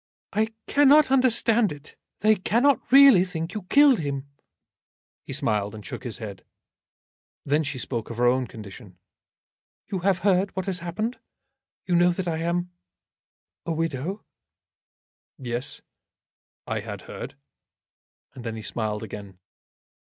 [0.33, 1.95] "I cannot understand it.
[2.21, 4.27] They cannot really think you killed him."
[5.27, 6.43] He smiled, and shook his head.
[7.45, 8.97] Then she spoke of her own condition.
[9.91, 11.19] "You have heard what has happened?
[11.85, 12.71] You know that I am
[13.63, 14.25] a widow?"
[15.37, 15.83] "Yes;
[16.65, 17.35] I had heard."
[18.33, 19.37] And then he smiled again.